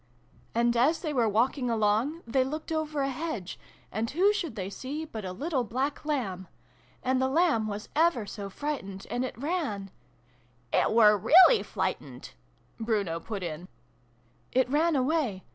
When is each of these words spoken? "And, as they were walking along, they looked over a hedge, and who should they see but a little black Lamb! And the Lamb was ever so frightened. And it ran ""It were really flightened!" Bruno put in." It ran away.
"And, 0.55 0.75
as 0.75 1.01
they 1.01 1.13
were 1.13 1.29
walking 1.29 1.69
along, 1.69 2.23
they 2.25 2.43
looked 2.43 2.71
over 2.71 3.03
a 3.03 3.09
hedge, 3.11 3.59
and 3.91 4.09
who 4.09 4.33
should 4.33 4.55
they 4.55 4.67
see 4.67 5.05
but 5.05 5.23
a 5.23 5.31
little 5.31 5.63
black 5.63 6.03
Lamb! 6.05 6.47
And 7.03 7.21
the 7.21 7.27
Lamb 7.27 7.67
was 7.67 7.87
ever 7.95 8.25
so 8.25 8.49
frightened. 8.49 9.05
And 9.11 9.23
it 9.23 9.37
ran 9.37 9.91
""It 10.73 10.91
were 10.91 11.15
really 11.15 11.59
flightened!" 11.61 12.31
Bruno 12.79 13.19
put 13.19 13.43
in." 13.43 13.67
It 14.51 14.67
ran 14.71 14.95
away. 14.95 15.43